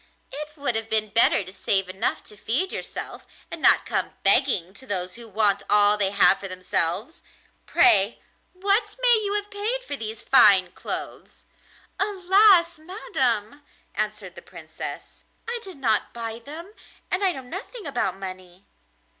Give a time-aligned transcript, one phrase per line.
[0.31, 4.73] It would have been better to save enough to feed yourself, and not come begging
[4.73, 7.21] to those who want all they have for themselves.
[7.67, 8.19] Pray,
[8.51, 11.45] what may you have paid for these fine clothes?'
[11.99, 12.79] 'Alas!
[12.79, 16.73] madam,' answered the Princess, 'I did not buy them,
[17.11, 18.65] and I know nothing about money.